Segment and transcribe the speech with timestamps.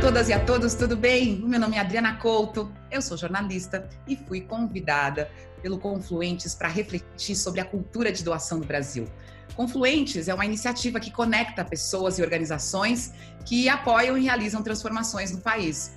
[0.00, 1.42] todas e a todos, tudo bem?
[1.44, 5.30] Meu nome é Adriana Couto, eu sou jornalista e fui convidada
[5.60, 9.06] pelo Confluentes para refletir sobre a cultura de doação no Brasil.
[9.54, 13.12] Confluentes é uma iniciativa que conecta pessoas e organizações
[13.44, 15.92] que apoiam e realizam transformações no país.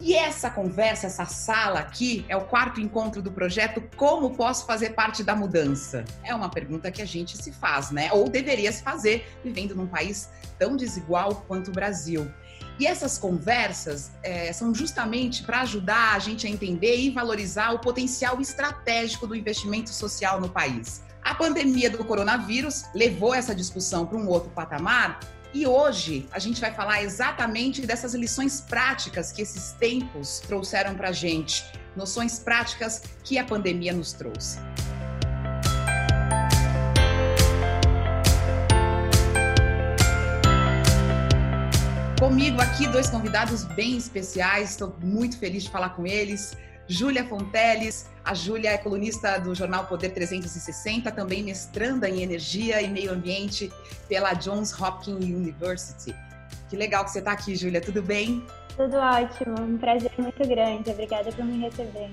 [0.00, 4.94] E essa conversa, essa sala aqui, é o quarto encontro do projeto Como Posso Fazer
[4.94, 6.02] Parte da Mudança?
[6.24, 8.10] É uma pergunta que a gente se faz, né?
[8.12, 12.28] Ou deveria se fazer, vivendo num país tão desigual quanto o Brasil.
[12.78, 17.78] E essas conversas é, são justamente para ajudar a gente a entender e valorizar o
[17.78, 21.02] potencial estratégico do investimento social no país.
[21.22, 25.20] A pandemia do coronavírus levou essa discussão para um outro patamar
[25.54, 31.10] e hoje a gente vai falar exatamente dessas lições práticas que esses tempos trouxeram para
[31.10, 31.64] a gente,
[31.94, 34.58] noções práticas que a pandemia nos trouxe.
[42.32, 46.56] Comigo aqui dois convidados bem especiais, estou muito feliz de falar com eles.
[46.88, 52.88] Júlia Fonteles, a Júlia é colunista do jornal Poder 360, também mestranda em energia e
[52.88, 53.70] meio ambiente
[54.08, 56.16] pela Johns Hopkins University.
[56.70, 58.42] Que legal que você está aqui, Júlia, tudo bem?
[58.78, 60.88] Tudo ótimo, um prazer muito grande.
[60.88, 62.10] Obrigada por me receber.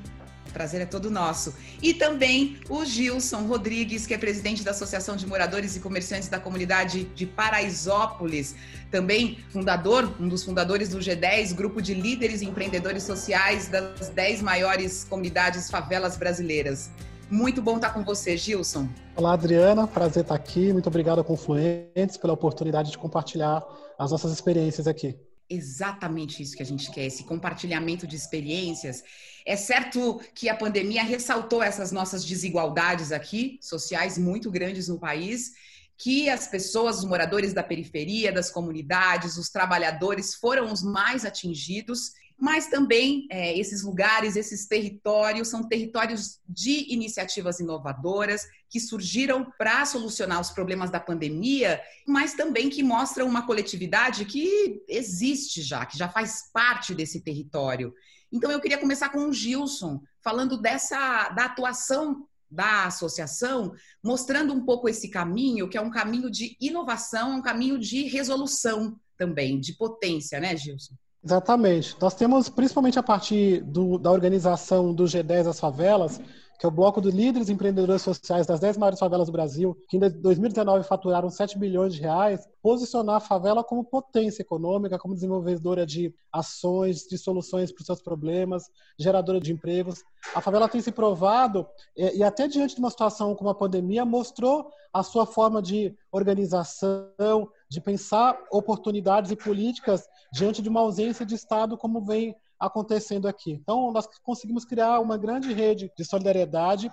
[0.50, 1.54] O prazer é todo nosso.
[1.82, 6.40] E também o Gilson Rodrigues, que é presidente da Associação de Moradores e Comerciantes da
[6.40, 8.56] Comunidade de Paraisópolis,
[8.90, 14.42] também fundador, um dos fundadores do G10, grupo de líderes e empreendedores sociais das 10
[14.42, 16.90] maiores comunidades favelas brasileiras.
[17.30, 18.90] Muito bom estar com você, Gilson.
[19.16, 19.86] Olá, Adriana.
[19.86, 20.74] Prazer estar aqui.
[20.74, 23.64] Muito obrigado Confluentes pela oportunidade de compartilhar
[24.00, 25.16] as nossas experiências aqui
[25.50, 29.04] exatamente isso que a gente quer, esse compartilhamento de experiências.
[29.46, 35.54] É certo que a pandemia ressaltou essas nossas desigualdades aqui, sociais muito grandes no país,
[35.98, 42.14] que as pessoas, os moradores da periferia, das comunidades, os trabalhadores foram os mais atingidos
[42.40, 49.86] mas também é, esses lugares, esses territórios, são territórios de iniciativas inovadoras que surgiram para
[49.86, 55.98] solucionar os problemas da pandemia, mas também que mostram uma coletividade que existe já, que
[55.98, 57.94] já faz parte desse território.
[58.32, 64.66] Então eu queria começar com o Gilson, falando dessa da atuação da associação, mostrando um
[64.66, 69.74] pouco esse caminho, que é um caminho de inovação, um caminho de resolução também, de
[69.74, 70.96] potência, né, Gilson?
[71.24, 71.96] Exatamente.
[72.00, 76.20] Nós temos, principalmente a partir do, da organização do G10 das Favelas,
[76.60, 79.96] que é o bloco de líderes empreendedores sociais das 10 maiores favelas do Brasil, que
[79.96, 85.86] em 2019 faturaram 7 bilhões de reais, posicionar a favela como potência econômica, como desenvolvedora
[85.86, 88.66] de ações, de soluções para os seus problemas,
[89.00, 90.04] geradora de empregos.
[90.36, 91.66] A favela tem se provado,
[91.96, 97.48] e até diante de uma situação como a pandemia, mostrou a sua forma de organização,
[97.70, 103.54] de pensar oportunidades e políticas diante de uma ausência de Estado, como vem acontecendo aqui.
[103.54, 106.92] Então, nós conseguimos criar uma grande rede de solidariedade,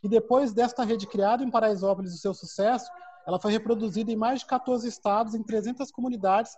[0.00, 2.90] que depois desta rede criada em Paraisópolis, o seu sucesso,
[3.26, 6.52] ela foi reproduzida em mais de 14 estados, em 300 comunidades,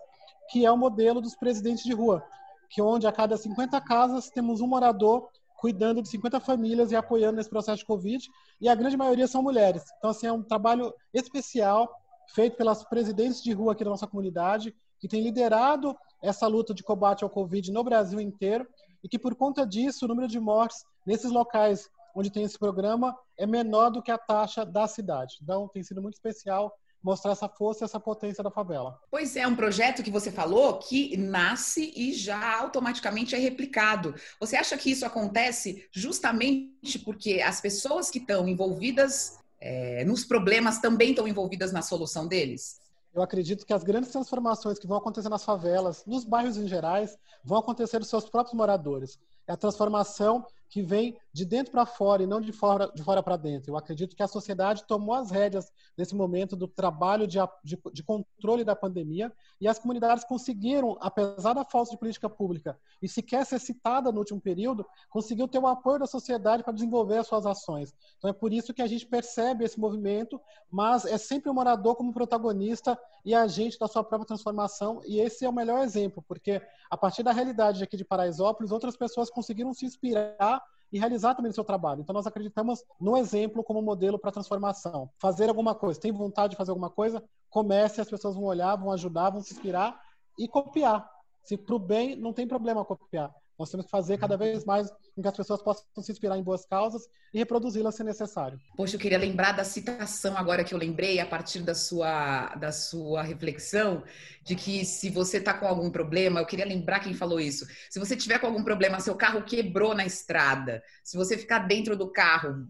[0.50, 2.22] que é o modelo dos presidentes de rua,
[2.68, 7.36] que onde a cada 50 casas temos um morador cuidando de 50 famílias e apoiando
[7.36, 8.28] nesse processo de Covid,
[8.60, 9.84] e a grande maioria são mulheres.
[9.98, 11.92] Então, assim, é um trabalho especial
[12.28, 16.82] feito pelas presidentes de rua aqui da nossa comunidade, que tem liderado essa luta de
[16.82, 18.66] combate ao Covid no Brasil inteiro
[19.02, 23.16] e que, por conta disso, o número de mortes nesses locais onde tem esse programa
[23.36, 25.36] é menor do que a taxa da cidade.
[25.42, 26.72] Então, tem sido muito especial
[27.02, 28.98] mostrar essa força e essa potência da favela.
[29.10, 34.14] Pois é, um projeto que você falou que nasce e já automaticamente é replicado.
[34.40, 40.80] Você acha que isso acontece justamente porque as pessoas que estão envolvidas é, nos problemas
[40.80, 42.80] também estão envolvidas na solução deles?
[43.12, 47.18] Eu acredito que as grandes transformações que vão acontecer nas favelas, nos bairros em gerais,
[47.42, 49.18] vão acontecer dos seus próprios moradores.
[49.48, 53.22] É a transformação que vem de dentro para fora e não de fora, de fora
[53.22, 53.72] para dentro.
[53.72, 58.02] Eu acredito que a sociedade tomou as rédeas nesse momento do trabalho de, de, de,
[58.02, 63.46] controle da pandemia e as comunidades conseguiram, apesar da falta de política pública e sequer
[63.46, 67.46] ser citada no último período, conseguiu ter o apoio da sociedade para desenvolver as suas
[67.46, 67.94] ações.
[68.18, 70.40] Então é por isso que a gente percebe esse movimento,
[70.70, 75.44] mas é sempre o morador como protagonista e agente da sua própria transformação e esse
[75.44, 79.72] é o melhor exemplo, porque a partir da realidade aqui de Paraisópolis, outras pessoas conseguiram
[79.72, 80.60] se inspirar
[80.92, 82.00] e realizar também o seu trabalho.
[82.00, 85.08] Então, nós acreditamos no exemplo como modelo para transformação.
[85.16, 88.90] Fazer alguma coisa, tem vontade de fazer alguma coisa, comece, as pessoas vão olhar, vão
[88.90, 90.00] ajudar, vão se inspirar
[90.36, 91.08] e copiar.
[91.44, 93.32] Se para o bem, não tem problema copiar.
[93.58, 96.42] Nós temos que fazer cada vez mais com que as pessoas possam se inspirar em
[96.42, 98.58] boas causas e reproduzi-las se necessário.
[98.76, 102.70] Poxa, eu queria lembrar da citação agora que eu lembrei a partir da sua, da
[102.70, 104.04] sua reflexão,
[104.44, 107.66] de que se você está com algum problema, eu queria lembrar quem falou isso.
[107.90, 111.96] Se você tiver com algum problema, seu carro quebrou na estrada, se você ficar dentro
[111.96, 112.66] do carro,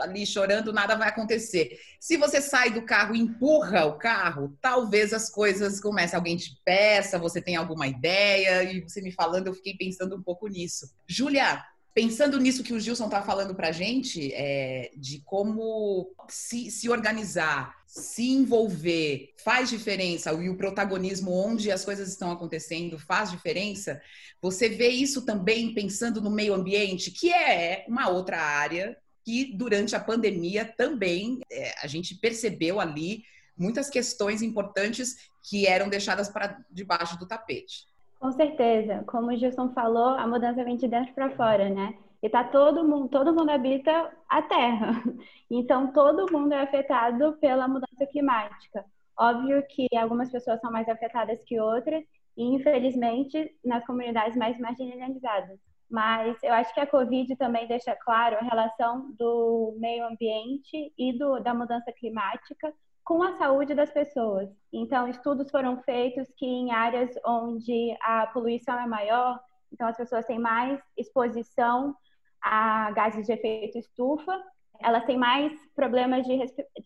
[0.00, 1.78] ali chorando, nada vai acontecer.
[2.00, 6.16] Se você sai do carro e empurra o carro, talvez as coisas comecem.
[6.16, 10.22] Alguém te peça, você tem alguma ideia, e você me falando, eu fiquei pensando um
[10.22, 10.90] pouco nisso.
[11.06, 11.62] Júlia,
[11.94, 16.88] pensando nisso que o Gilson está falando para a gente, é, de como se, se
[16.88, 24.00] organizar, se envolver, faz diferença, e o protagonismo onde as coisas estão acontecendo faz diferença,
[24.40, 29.94] você vê isso também pensando no meio ambiente, que é uma outra área que durante
[29.94, 33.24] a pandemia também é, a gente percebeu ali
[33.56, 37.86] muitas questões importantes que eram deixadas para debaixo do tapete.
[38.18, 41.94] Com certeza, como o Gilson falou, a mudança vem de dentro para fora, né?
[42.22, 45.02] E tá todo mundo, todo mundo habita a Terra.
[45.50, 48.82] Então todo mundo é afetado pela mudança climática.
[49.18, 52.02] Óbvio que algumas pessoas são mais afetadas que outras,
[52.34, 55.58] e infelizmente nas comunidades mais marginalizadas.
[55.92, 61.12] Mas eu acho que a Covid também deixa claro a relação do meio ambiente e
[61.18, 62.72] do, da mudança climática
[63.04, 64.48] com a saúde das pessoas.
[64.72, 69.38] Então, estudos foram feitos que em áreas onde a poluição é maior,
[69.70, 71.94] então as pessoas têm mais exposição
[72.42, 74.42] a gases de efeito estufa,
[74.80, 76.38] elas têm mais problemas de,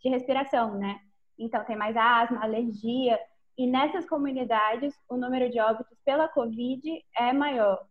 [0.02, 0.98] de respiração, né?
[1.38, 3.20] Então, tem mais asma, alergia.
[3.56, 6.82] E nessas comunidades, o número de óbitos pela Covid
[7.16, 7.86] é maior.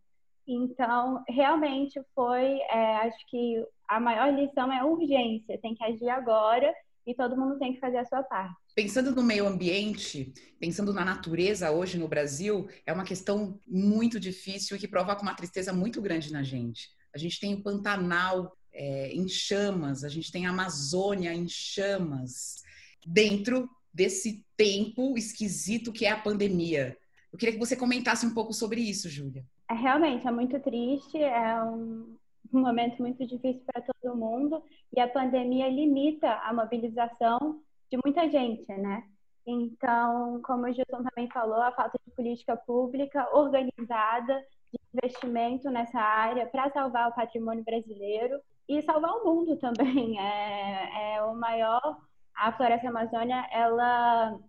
[0.48, 6.74] Então, realmente foi, é, acho que a maior lição é urgência, tem que agir agora
[7.06, 8.56] e todo mundo tem que fazer a sua parte.
[8.76, 14.76] Pensando no meio ambiente, pensando na natureza hoje no Brasil, é uma questão muito difícil
[14.76, 16.90] e que provoca uma tristeza muito grande na gente.
[17.14, 22.62] A gente tem o Pantanal é, em chamas, a gente tem a Amazônia em chamas,
[23.06, 26.98] dentro desse tempo esquisito que é a pandemia.
[27.32, 29.46] Eu queria que você comentasse um pouco sobre isso, Júlia.
[29.70, 32.18] É, realmente, é muito triste, é um,
[32.54, 34.64] um momento muito difícil para todo mundo
[34.96, 39.04] e a pandemia limita a mobilização de muita gente, né?
[39.46, 46.00] Então, como o Gilson também falou, a falta de política pública organizada, de investimento nessa
[46.00, 50.20] área para salvar o patrimônio brasileiro e salvar o mundo também.
[50.20, 52.02] É, é o maior,
[52.36, 54.40] a floresta amazônia, ela,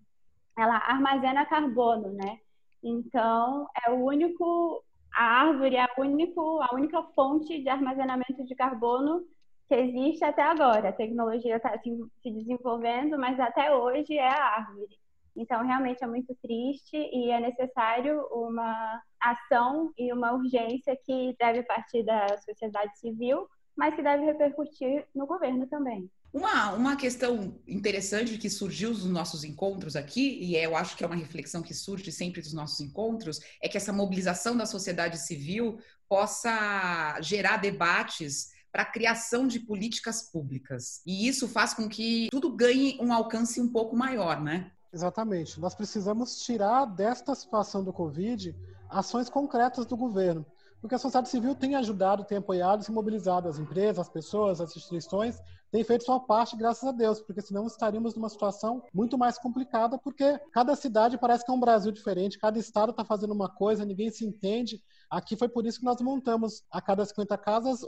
[0.56, 2.38] ela armazena carbono, né?
[2.82, 4.82] Então, é o único
[5.16, 9.24] a árvore é a, único, a única fonte de armazenamento de carbono
[9.66, 10.90] que existe até agora.
[10.90, 11.90] A tecnologia está se,
[12.22, 14.94] se desenvolvendo, mas até hoje é a árvore.
[15.34, 21.62] Então, realmente é muito triste e é necessário uma ação e uma urgência que deve
[21.62, 26.10] partir da sociedade civil, mas que deve repercutir no governo também.
[26.32, 31.06] Uma, uma questão interessante que surgiu dos nossos encontros aqui, e eu acho que é
[31.06, 35.78] uma reflexão que surge sempre dos nossos encontros, é que essa mobilização da sociedade civil
[36.08, 41.00] possa gerar debates para a criação de políticas públicas.
[41.06, 44.70] E isso faz com que tudo ganhe um alcance um pouco maior, né?
[44.93, 45.58] Exatamente.
[45.58, 48.55] Nós precisamos tirar desta situação do Covid
[48.90, 50.44] ações concretas do governo
[50.81, 54.76] porque a sociedade civil tem ajudado, tem apoiado, se mobilizado as empresas, as pessoas, as
[54.76, 55.40] instituições,
[55.70, 59.99] tem feito sua parte, graças a Deus, porque senão estaríamos numa situação muito mais complicada,
[59.99, 63.85] porque cada cidade parece que é um Brasil diferente, cada estado está fazendo uma coisa,
[63.85, 64.82] ninguém se entende.
[65.11, 67.80] Aqui foi por isso que nós montamos a cada 50 casas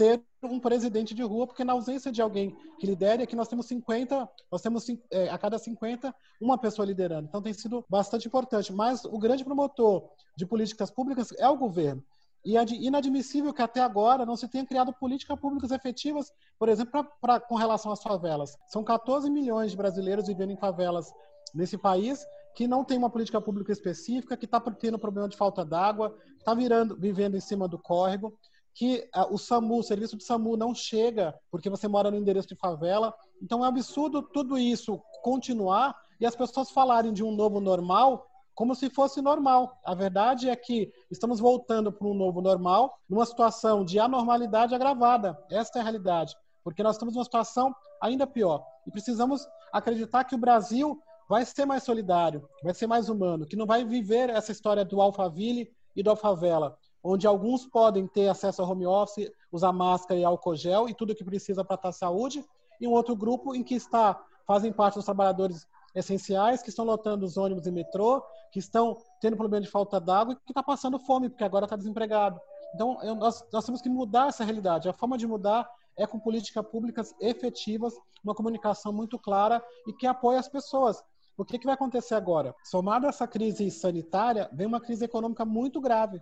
[0.00, 3.66] ter um presidente de rua, porque na ausência de alguém que lidere, aqui nós temos
[3.66, 7.28] 50, nós temos é, a cada 50 uma pessoa liderando.
[7.28, 8.72] Então tem sido bastante importante.
[8.72, 12.02] Mas o grande promotor de políticas públicas é o governo.
[12.44, 16.92] E é inadmissível que até agora não se tenha criado políticas públicas efetivas, por exemplo,
[16.92, 18.56] pra, pra, com relação às favelas.
[18.68, 21.12] São 14 milhões de brasileiros vivendo em favelas
[21.54, 25.64] nesse país que não tem uma política pública específica, que está tendo problema de falta
[25.64, 28.36] d'água, está vivendo em cima do córrego,
[28.74, 32.48] que uh, o SAMU, o serviço de SAMU não chega porque você mora no endereço
[32.48, 33.14] de favela.
[33.42, 38.26] Então é um absurdo tudo isso continuar e as pessoas falarem de um novo normal
[38.54, 39.78] como se fosse normal.
[39.84, 45.38] A verdade é que estamos voltando para um novo normal, numa situação de anormalidade agravada.
[45.50, 48.64] Esta é a realidade, porque nós estamos numa situação ainda pior.
[48.86, 53.56] E precisamos acreditar que o Brasil vai ser mais solidário, vai ser mais humano, que
[53.56, 58.60] não vai viver essa história do Alphaville e do Alfavela, onde alguns podem ter acesso
[58.60, 61.92] ao home office, usar máscara e álcool gel e tudo o que precisa para estar
[61.92, 62.44] saúde,
[62.80, 67.24] e um outro grupo em que está fazem parte dos trabalhadores essenciais, que estão lotando
[67.24, 70.98] os ônibus e metrô, que estão tendo problema de falta d'água e que está passando
[70.98, 72.40] fome, porque agora está desempregado.
[72.74, 74.88] Então, eu, nós, nós temos que mudar essa realidade.
[74.88, 80.06] A forma de mudar é com políticas públicas efetivas, uma comunicação muito clara e que
[80.06, 81.02] apoie as pessoas.
[81.36, 82.54] O que, que vai acontecer agora?
[82.64, 86.20] Somado a essa crise sanitária, vem uma crise econômica muito grave.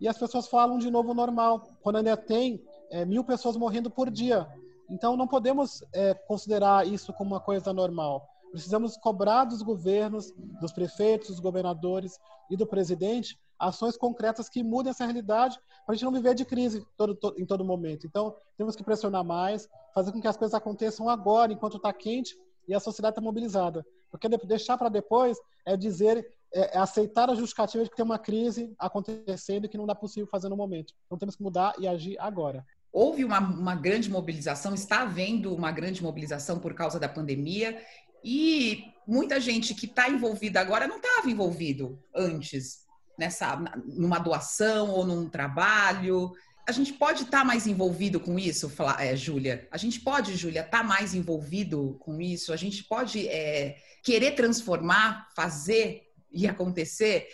[0.00, 4.10] E as pessoas falam de novo normal, quando ainda tem é, mil pessoas morrendo por
[4.10, 4.46] dia.
[4.88, 8.26] Então, não podemos é, considerar isso como uma coisa normal.
[8.50, 12.18] Precisamos cobrar dos governos, dos prefeitos, dos governadores
[12.50, 16.44] e do presidente ações concretas que mudem essa realidade para a gente não viver de
[16.44, 18.06] crise todo, todo, em todo momento.
[18.06, 22.38] Então, temos que pressionar mais, fazer com que as coisas aconteçam agora, enquanto está quente
[22.68, 23.84] e a sociedade está mobilizada.
[24.10, 25.36] Porque deixar para depois
[25.66, 29.76] é dizer, é, é, aceitar a justificativa de que tem uma crise acontecendo e que
[29.76, 30.94] não dá possível fazer no momento.
[31.06, 32.64] Então, temos que mudar e agir agora.
[32.90, 37.78] Houve uma, uma grande mobilização, está havendo uma grande mobilização por causa da pandemia
[38.24, 42.86] e muita gente que está envolvida agora não estava envolvido antes
[43.18, 43.56] nessa
[43.86, 46.32] numa doação ou num trabalho.
[46.66, 49.66] A gente pode estar tá mais envolvido com isso, é, Júlia?
[49.70, 52.52] A gente pode, Júlia, estar tá mais envolvido com isso?
[52.52, 57.26] A gente pode é, querer transformar, fazer e acontecer,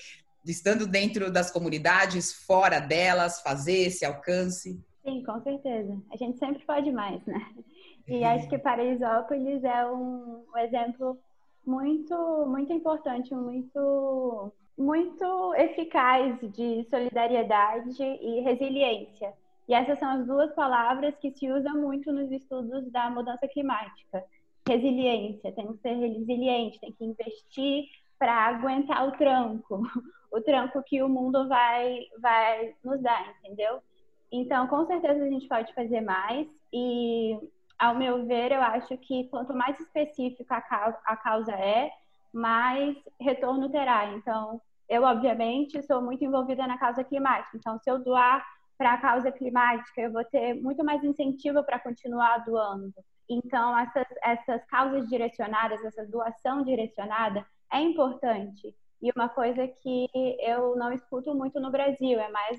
[0.46, 4.80] estando dentro das comunidades, fora delas, fazer esse alcance?
[5.04, 6.00] Sim, com certeza.
[6.12, 7.38] A gente sempre pode mais, né?
[8.06, 11.18] E acho que Paraisópolis é um, um exemplo
[11.66, 19.32] muito, muito importante, muito muito eficaz de solidariedade e resiliência.
[19.68, 24.24] E essas são as duas palavras que se usam muito nos estudos da mudança climática.
[24.68, 27.84] Resiliência, tem que ser resiliente, tem que investir
[28.18, 29.82] para aguentar o tranco,
[30.32, 33.80] o tranco que o mundo vai, vai nos dar, entendeu?
[34.30, 37.38] Então, com certeza a gente pode fazer mais e,
[37.78, 40.56] ao meu ver, eu acho que quanto mais específica
[41.04, 41.90] a causa, é,
[42.32, 44.06] mais retorno terá.
[44.12, 47.56] Então, eu, obviamente, sou muito envolvida na causa climática.
[47.56, 48.44] Então, se eu doar
[48.76, 52.92] para a causa climática, eu vou ter muito mais incentivo para continuar doando.
[53.28, 58.74] Então, essas, essas causas direcionadas, essa doação direcionada é importante.
[59.00, 60.08] E uma coisa que
[60.40, 62.58] eu não escuto muito no Brasil, é mais,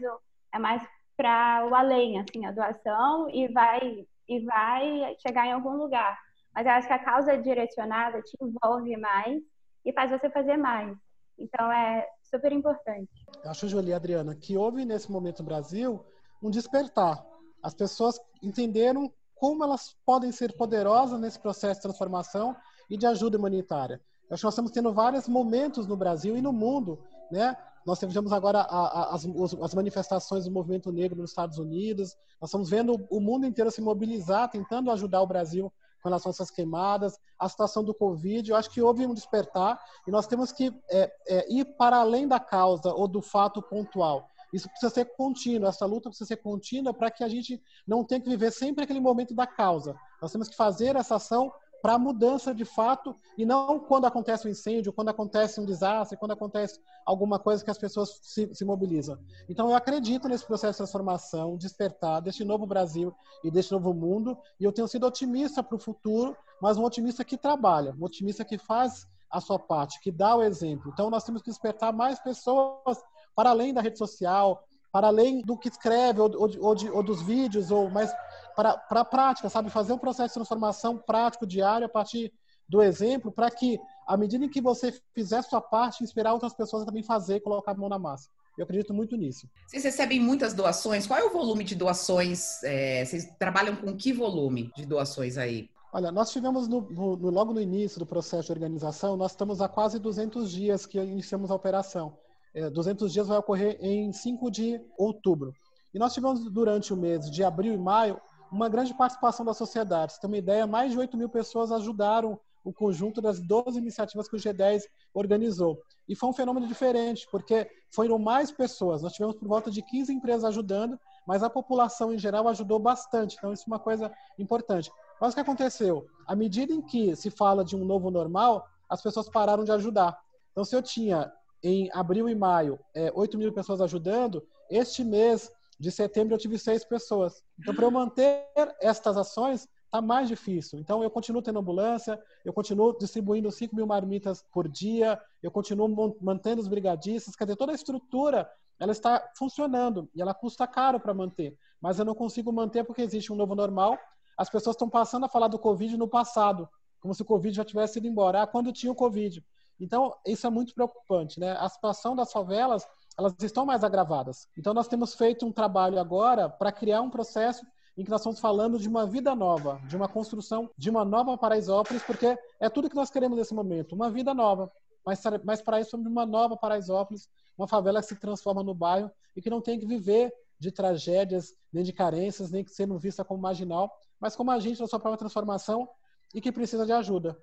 [0.54, 0.82] é mais
[1.16, 6.18] para o além, assim, a doação e vai, e vai chegar em algum lugar.
[6.54, 9.42] Mas eu acho que a causa direcionada te envolve mais
[9.84, 10.98] e faz você fazer mais.
[11.38, 13.12] Então é super importante.
[13.44, 16.06] Eu acho, Julia e Adriana, que houve nesse momento no Brasil
[16.42, 17.24] um despertar.
[17.62, 22.56] As pessoas entenderam como elas podem ser poderosas nesse processo de transformação
[22.90, 24.02] e de ajuda humanitária.
[24.30, 27.56] Eu acho que nós estamos tendo vários momentos no Brasil e no mundo, né?
[27.86, 29.26] Nós tivemos agora a, a, as,
[29.62, 32.16] as, manifestações do movimento negro nos Estados Unidos.
[32.42, 36.34] Nós estamos vendo o mundo inteiro se mobilizar, tentando ajudar o Brasil com relação a
[36.34, 38.50] essas queimadas, a situação do Covid.
[38.50, 42.28] Eu acho que houve um despertar e nós temos que é, é, ir para além
[42.28, 44.30] da causa ou do fato pontual.
[44.54, 48.22] Isso precisa ser contínuo, essa luta precisa ser contínua para que a gente não tenha
[48.22, 49.96] que viver sempre aquele momento da causa.
[50.22, 51.52] Nós temos que fazer essa ação
[51.86, 56.18] para a mudança de fato e não quando acontece um incêndio, quando acontece um desastre,
[56.18, 59.20] quando acontece alguma coisa que as pessoas se, se mobilizam.
[59.48, 63.14] Então eu acredito nesse processo de transformação, despertar deste novo Brasil
[63.44, 67.24] e deste novo mundo e eu tenho sido otimista para o futuro, mas um otimista
[67.24, 70.90] que trabalha, um otimista que faz a sua parte, que dá o exemplo.
[70.92, 73.00] Então nós temos que despertar mais pessoas
[73.36, 77.22] para além da rede social, para além do que escreve ou, ou, ou, ou dos
[77.22, 78.12] vídeos, ou mais
[78.56, 79.70] para a prática, sabe?
[79.70, 82.32] Fazer um processo de transformação prático diário a partir
[82.68, 86.84] do exemplo, para que, à medida em que você fizer sua parte, inspirar outras pessoas
[86.84, 88.30] a também fazer, colocar a mão na massa.
[88.58, 89.50] Eu acredito muito nisso.
[89.68, 91.06] Vocês recebem muitas doações.
[91.06, 92.64] Qual é o volume de doações?
[92.64, 95.70] É, vocês trabalham com que volume de doações aí?
[95.92, 99.68] Olha, nós tivemos no, no, logo no início do processo de organização, nós estamos há
[99.70, 102.18] quase 200 dias que iniciamos a operação.
[102.54, 105.54] É, 200 dias vai ocorrer em 5 de outubro.
[105.94, 108.20] E nós tivemos durante o mês de abril e maio
[108.56, 110.14] uma grande participação da sociedade.
[110.14, 114.28] Você tem uma ideia, mais de 8 mil pessoas ajudaram o conjunto das 12 iniciativas
[114.28, 114.84] que o G10
[115.14, 115.80] organizou.
[116.08, 119.04] E foi um fenômeno diferente, porque foram mais pessoas.
[119.04, 120.98] Nós tivemos por volta de 15 empresas ajudando,
[121.28, 123.36] mas a população em geral ajudou bastante.
[123.38, 124.92] Então, isso é uma coisa importante.
[125.20, 126.08] Mas o que aconteceu?
[126.26, 130.18] À medida em que se fala de um novo normal, as pessoas pararam de ajudar.
[130.52, 131.32] Então, se eu tinha
[131.62, 136.58] em abril e maio é, 8 mil pessoas ajudando, este mês de setembro eu tive
[136.58, 137.44] seis pessoas.
[137.60, 138.46] Então, para eu manter
[138.80, 140.80] estas ações, está mais difícil.
[140.80, 146.16] Então, eu continuo tendo ambulância, eu continuo distribuindo 5 mil marmitas por dia, eu continuo
[146.22, 151.00] mantendo os brigadistas, quer dizer, toda a estrutura ela está funcionando e ela custa caro
[151.00, 151.58] para manter.
[151.80, 153.98] Mas eu não consigo manter porque existe um novo normal.
[154.38, 156.68] As pessoas estão passando a falar do Covid no passado
[157.06, 159.46] como se o Covid já tivesse ido embora, ah, quando tinha o Covid.
[159.80, 161.52] Então, isso é muito preocupante, né?
[161.52, 162.84] A situação das favelas,
[163.18, 164.48] elas estão mais agravadas.
[164.58, 167.66] Então, nós temos feito um trabalho agora para criar um processo
[167.98, 171.38] em que nós estamos falando de uma vida nova, de uma construção de uma nova
[171.38, 174.70] Paraisópolis, porque é tudo que nós queremos nesse momento, uma vida nova.
[175.06, 179.42] Mas, mas para isso, uma nova Paraisópolis, uma favela que se transforma no bairro e
[179.42, 183.42] que não tem que viver de tragédias, nem de carências, nem que sendo vista como
[183.42, 185.88] marginal, mas como agente da sua própria transformação
[186.34, 187.38] e que precisa de ajuda.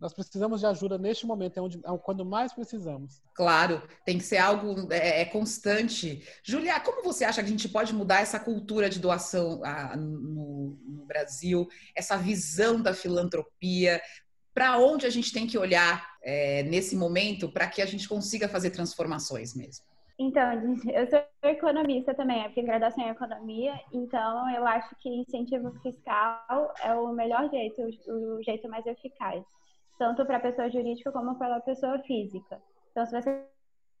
[0.00, 3.20] Nós precisamos de ajuda neste momento, é, onde, é quando mais precisamos.
[3.34, 6.22] Claro, tem que ser algo é, é, constante.
[6.42, 10.78] Julia, como você acha que a gente pode mudar essa cultura de doação a, no,
[10.86, 14.00] no Brasil, essa visão da filantropia?
[14.54, 18.48] Para onde a gente tem que olhar é, nesse momento para que a gente consiga
[18.48, 19.84] fazer transformações mesmo?
[20.20, 20.52] Então,
[20.92, 26.74] eu sou economista também, eu fiz graduação em economia, então eu acho que incentivo fiscal
[26.82, 29.44] é o melhor jeito, o jeito mais eficaz
[29.98, 32.60] tanto para a pessoa jurídica como para a pessoa física.
[32.90, 33.44] Então, se você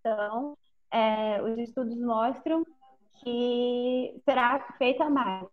[0.00, 0.56] então,
[0.90, 2.64] é, os estudos mostram
[3.22, 5.46] que será feita mais.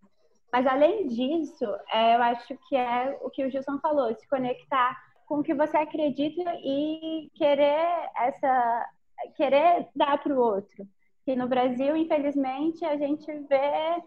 [0.52, 4.96] Mas além disso, é, eu acho que é o que o Gilson falou, se conectar
[5.26, 8.90] com o que você acredita e querer essa
[9.36, 10.88] querer dar para o outro.
[11.26, 14.04] Que no Brasil, infelizmente, a gente vê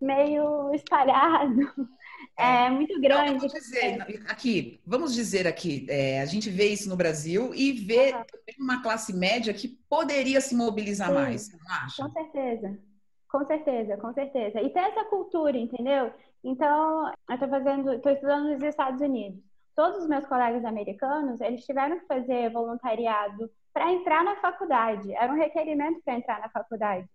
[0.00, 1.60] meio espalhado
[2.38, 3.46] é, é muito grande.
[3.46, 8.22] Dizer, aqui, vamos dizer aqui, é, a gente vê isso no Brasil e vê uhum.
[8.60, 12.02] uma classe média que poderia se mobilizar Sim, mais, não acha?
[12.02, 12.78] Com certeza.
[13.28, 14.60] Com certeza, com certeza.
[14.60, 16.12] E tem essa cultura, entendeu?
[16.44, 19.42] Então, eu estou fazendo, estou estudando nos Estados Unidos.
[19.74, 25.14] Todos os meus colegas americanos, eles tiveram que fazer voluntariado para entrar na faculdade.
[25.14, 27.08] Era um requerimento para entrar na faculdade.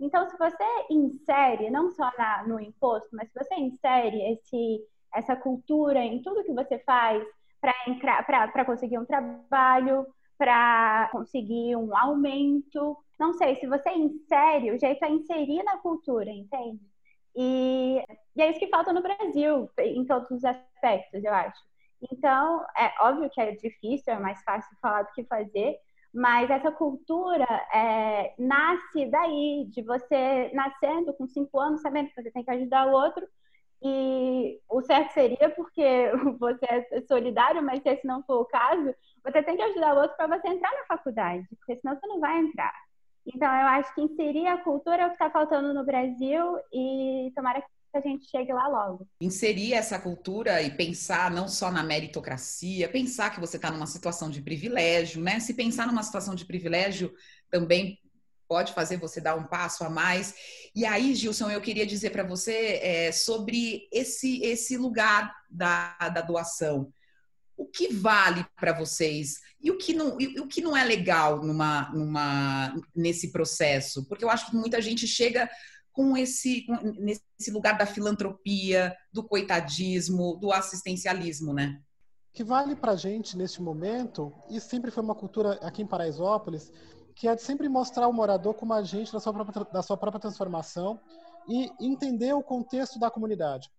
[0.00, 4.84] Então, se você insere, não só na, no imposto, mas se você insere esse,
[5.14, 7.24] essa cultura em tudo que você faz
[7.60, 15.04] para conseguir um trabalho, para conseguir um aumento, não sei, se você insere, o jeito
[15.04, 16.80] é inserir na cultura, entende?
[17.36, 18.04] E,
[18.36, 21.60] e é isso que falta no Brasil, em todos os aspectos, eu acho.
[22.12, 25.78] Então, é óbvio que é difícil, é mais fácil falar do que fazer,
[26.14, 32.30] mas essa cultura é, nasce daí, de você nascendo com cinco anos, sabendo que você
[32.30, 33.26] tem que ajudar o outro.
[33.82, 38.94] E o certo seria porque você é solidário, mas se esse não for o caso,
[39.24, 42.20] você tem que ajudar o outro para você entrar na faculdade, porque senão você não
[42.20, 42.72] vai entrar.
[43.26, 47.32] Então, eu acho que inserir a cultura é o que está faltando no Brasil e
[47.34, 49.06] tomara que que a gente chegue lá logo.
[49.20, 54.28] Inserir essa cultura e pensar não só na meritocracia, pensar que você está numa situação
[54.28, 55.38] de privilégio, né?
[55.38, 57.14] Se pensar numa situação de privilégio
[57.48, 58.00] também
[58.48, 60.34] pode fazer você dar um passo a mais.
[60.74, 66.20] E aí, Gilson, eu queria dizer para você é, sobre esse, esse lugar da, da
[66.20, 66.92] doação.
[67.56, 71.40] O que vale para vocês e o que não, e o que não é legal
[71.44, 74.04] numa, numa, nesse processo?
[74.08, 75.48] Porque eu acho que muita gente chega
[75.94, 76.66] com esse
[76.98, 81.80] nesse lugar da filantropia, do coitadismo, do assistencialismo, né?
[82.32, 86.72] Que vale para a gente neste momento, e sempre foi uma cultura aqui em Paraisópolis,
[87.14, 90.20] que é de sempre mostrar o morador como agente da sua própria, da sua própria
[90.20, 91.00] transformação
[91.48, 93.70] e entender o contexto da comunidade.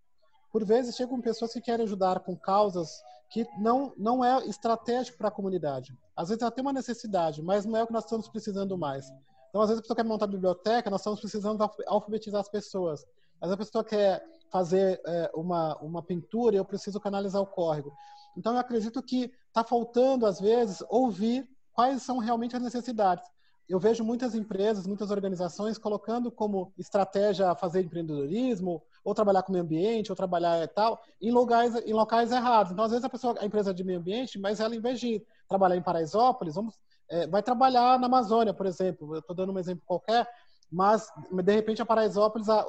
[0.53, 2.89] Por vezes chegam pessoas que querem ajudar com causas
[3.29, 5.93] que não, não é estratégico para a comunidade.
[6.15, 9.05] Às vezes ela tem uma necessidade, mas não é o que nós estamos precisando mais.
[9.55, 13.05] Então, às vezes, a pessoa quer montar biblioteca, nós estamos precisando alfabetizar as pessoas.
[13.39, 17.47] Às vezes, a pessoa quer fazer é, uma, uma pintura e eu preciso canalizar o
[17.47, 17.93] córrego.
[18.37, 23.23] Então, eu acredito que está faltando, às vezes, ouvir quais são realmente as necessidades.
[23.69, 29.63] Eu vejo muitas empresas, muitas organizações colocando como estratégia fazer empreendedorismo, ou trabalhar com meio
[29.63, 32.73] ambiente, ou trabalhar tal, em locais, em locais errados.
[32.73, 35.25] Então, às vezes, a pessoa, a empresa de meio ambiente, mas ela, em vez de
[35.47, 36.77] trabalhar em Paraisópolis, vamos
[37.09, 39.15] é, vai trabalhar na Amazônia, por exemplo.
[39.15, 40.27] Eu estou dando um exemplo qualquer,
[40.71, 42.65] mas de repente a Paraisópolis, a,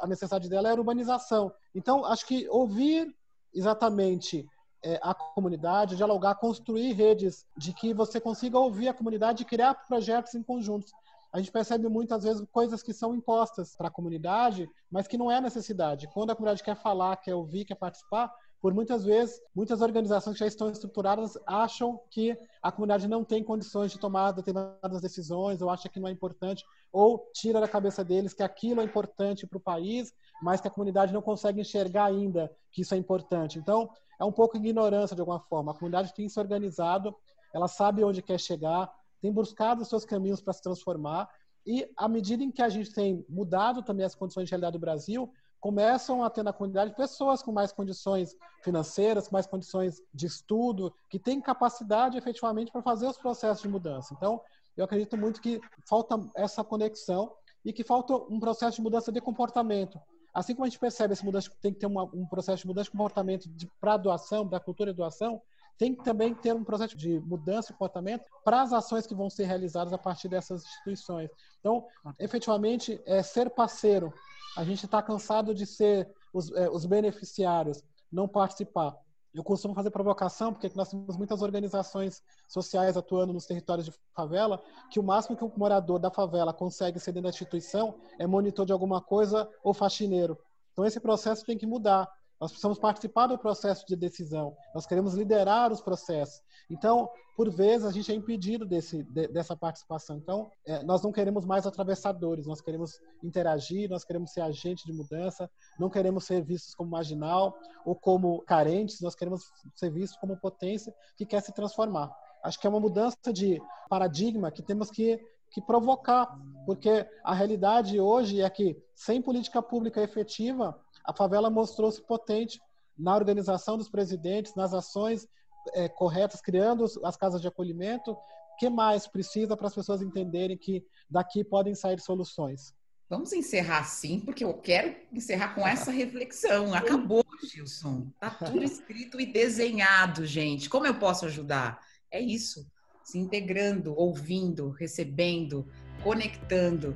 [0.00, 1.52] a necessidade dela é a urbanização.
[1.74, 3.14] Então, acho que ouvir
[3.54, 4.46] exatamente
[4.84, 9.74] é, a comunidade, dialogar, construir redes de que você consiga ouvir a comunidade e criar
[9.74, 10.92] projetos em conjuntos.
[11.32, 15.30] A gente percebe muitas vezes coisas que são impostas para a comunidade, mas que não
[15.30, 16.08] é necessidade.
[16.08, 20.40] Quando a comunidade quer falar, quer ouvir, quer participar, por muitas vezes, muitas organizações que
[20.40, 25.70] já estão estruturadas acham que a comunidade não tem condições de tomar determinadas decisões, ou
[25.70, 29.58] acha que não é importante, ou tira da cabeça deles que aquilo é importante para
[29.58, 33.58] o país, mas que a comunidade não consegue enxergar ainda que isso é importante.
[33.58, 33.88] Então,
[34.20, 35.70] é um pouco ignorância de alguma forma.
[35.70, 37.14] A comunidade tem se organizado,
[37.54, 41.28] ela sabe onde quer chegar, tem buscado os seus caminhos para se transformar,
[41.64, 44.80] e à medida em que a gente tem mudado também as condições de realidade do
[44.80, 50.26] Brasil, começam a ter na comunidade pessoas com mais condições financeiras, com mais condições de
[50.26, 54.14] estudo, que têm capacidade efetivamente para fazer os processos de mudança.
[54.14, 54.40] Então,
[54.76, 57.32] eu acredito muito que falta essa conexão
[57.64, 60.00] e que falta um processo de mudança de comportamento.
[60.32, 62.84] Assim como a gente percebe esse mudança, tem que ter uma, um processo de mudança
[62.84, 63.48] de comportamento
[63.80, 65.42] para a doação, da cultura de doação,
[65.78, 69.30] tem que também ter um processo de mudança de comportamento para as ações que vão
[69.30, 71.30] ser realizadas a partir dessas instituições.
[71.60, 71.86] Então,
[72.18, 74.12] efetivamente, é ser parceiro.
[74.58, 78.92] A gente está cansado de ser os, é, os beneficiários, não participar.
[79.32, 84.60] Eu costumo fazer provocação, porque nós temos muitas organizações sociais atuando nos territórios de favela,
[84.90, 88.66] que o máximo que um morador da favela consegue ser dentro da instituição é monitor
[88.66, 90.36] de alguma coisa ou faxineiro.
[90.72, 92.10] Então, esse processo tem que mudar.
[92.40, 94.56] Nós precisamos participar do processo de decisão.
[94.74, 96.40] Nós queremos liderar os processos.
[96.70, 100.16] Então, por vezes, a gente é impedido desse, de, dessa participação.
[100.16, 104.92] Então, é, nós não queremos mais atravessadores, nós queremos interagir, nós queremos ser agente de
[104.92, 110.36] mudança, não queremos ser vistos como marginal ou como carentes, nós queremos ser vistos como
[110.36, 112.12] potência que quer se transformar.
[112.42, 115.20] Acho que é uma mudança de paradigma que temos que
[115.50, 122.02] que provocar, porque a realidade hoje é que sem política pública efetiva, a favela mostrou-se
[122.02, 122.60] potente
[122.96, 125.26] na organização dos presidentes, nas ações
[125.72, 128.12] é, corretas, criando as casas de acolhimento.
[128.12, 132.74] O que mais precisa para as pessoas entenderem que daqui podem sair soluções?
[133.08, 136.74] Vamos encerrar sim, porque eu quero encerrar com essa reflexão.
[136.76, 138.08] Acabou, Gilson.
[138.12, 140.68] Está tudo escrito e desenhado, gente.
[140.68, 141.80] Como eu posso ajudar?
[142.10, 142.70] É isso.
[143.02, 145.66] Se integrando, ouvindo, recebendo,
[146.02, 146.94] conectando.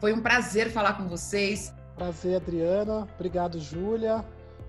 [0.00, 1.74] Foi um prazer falar com vocês.
[2.00, 3.06] Prazer, Adriana.
[3.14, 4.24] Obrigado, Júlia.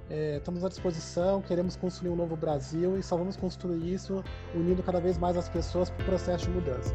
[0.10, 4.22] É, estamos à disposição, queremos construir um novo Brasil e só vamos construir isso
[4.54, 6.94] unindo cada vez mais as pessoas para o processo de mudança.